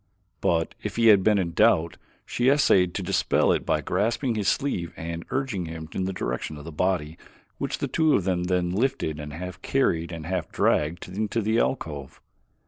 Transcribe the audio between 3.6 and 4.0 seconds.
by